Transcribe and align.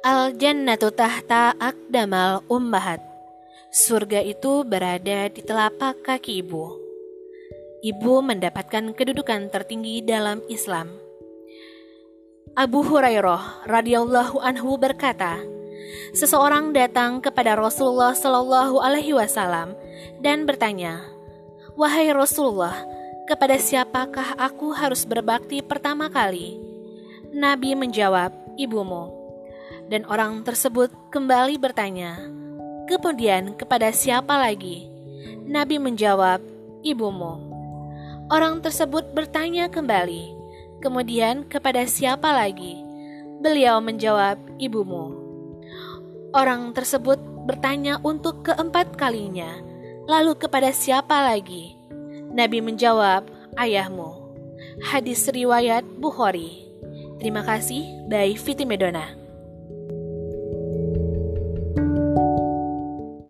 Al 0.00 0.32
jannatu 0.32 0.88
tahta 0.96 1.52
akdamal 1.60 2.40
ummahat. 2.48 3.04
Surga 3.68 4.24
itu 4.24 4.64
berada 4.64 5.28
di 5.28 5.44
telapak 5.44 6.00
kaki 6.00 6.40
ibu. 6.40 6.72
Ibu 7.84 8.24
mendapatkan 8.24 8.96
kedudukan 8.96 9.52
tertinggi 9.52 10.00
dalam 10.00 10.40
Islam. 10.48 10.88
Abu 12.56 12.80
Hurairah 12.80 13.68
radhiyallahu 13.68 14.40
anhu 14.40 14.80
berkata, 14.80 15.36
seseorang 16.16 16.72
datang 16.72 17.20
kepada 17.20 17.52
Rasulullah 17.60 18.16
Shallallahu 18.16 18.80
alaihi 18.80 19.12
wasallam 19.12 19.76
dan 20.24 20.48
bertanya, 20.48 21.04
"Wahai 21.76 22.08
Rasulullah, 22.08 22.88
kepada 23.28 23.60
siapakah 23.60 24.32
aku 24.40 24.72
harus 24.72 25.04
berbakti 25.04 25.60
pertama 25.60 26.08
kali?" 26.08 26.56
Nabi 27.36 27.76
menjawab, 27.76 28.32
"Ibumu." 28.56 29.19
Dan 29.90 30.06
orang 30.06 30.46
tersebut 30.46 30.88
kembali 31.10 31.58
bertanya, 31.58 32.16
"Kemudian 32.86 33.58
kepada 33.58 33.90
siapa 33.90 34.38
lagi?" 34.38 34.86
Nabi 35.50 35.82
menjawab, 35.82 36.38
"Ibumu." 36.86 37.50
Orang 38.30 38.62
tersebut 38.62 39.10
bertanya 39.10 39.66
kembali, 39.66 40.30
"Kemudian 40.78 41.44
kepada 41.50 41.82
siapa 41.90 42.30
lagi?" 42.30 42.78
Beliau 43.42 43.82
menjawab, 43.82 44.38
"Ibumu." 44.62 45.18
Orang 46.30 46.70
tersebut 46.70 47.18
bertanya 47.50 47.98
untuk 48.06 48.46
keempat 48.46 48.94
kalinya, 48.94 49.58
"Lalu 50.06 50.38
kepada 50.38 50.70
siapa 50.70 51.26
lagi?" 51.34 51.74
Nabi 52.30 52.62
menjawab, 52.62 53.26
"Ayahmu." 53.58 54.22
Hadis 54.86 55.26
riwayat 55.26 55.82
Bukhari. 55.98 56.70
Terima 57.18 57.42
kasih, 57.42 58.06
by 58.08 58.32
Fiti 58.38 58.62
Medona. 58.64 59.12